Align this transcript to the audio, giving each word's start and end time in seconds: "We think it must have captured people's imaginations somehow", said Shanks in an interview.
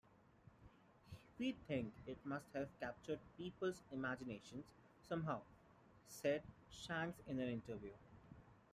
"We 1.37 1.51
think 1.67 1.93
it 2.07 2.25
must 2.25 2.47
have 2.55 2.69
captured 2.79 3.19
people's 3.37 3.81
imaginations 3.91 4.65
somehow", 5.07 5.41
said 6.07 6.41
Shanks 6.71 7.21
in 7.27 7.39
an 7.39 7.49
interview. 7.51 7.93